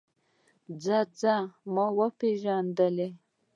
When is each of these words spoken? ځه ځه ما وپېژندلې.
ځه 0.83 0.97
ځه 1.19 1.35
ما 1.73 1.85
وپېژندلې. 1.99 3.07